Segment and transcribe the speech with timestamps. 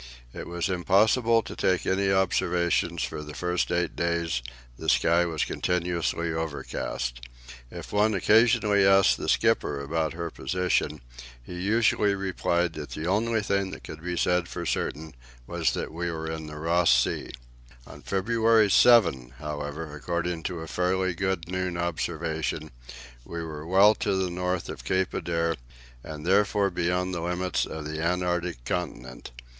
[0.33, 4.41] It was impossible to take any observations for the first eight days,
[4.75, 7.23] the sky was continuously overcast.
[7.69, 11.01] If one occasionally asked the skipper about her position,
[11.43, 15.13] he usually replied that the only thing that could be said for certain
[15.45, 17.29] was that we were in Ross Sea.
[17.85, 22.71] On February 7, however, according to a fairly good noon observation,
[23.23, 25.57] we were well to the north of Cape Adare,
[26.03, 29.29] and therefore beyond the limits of the Antarctic Continent.